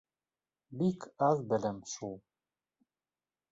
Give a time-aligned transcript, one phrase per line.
[0.79, 2.19] —Бик аҙ беләм шул.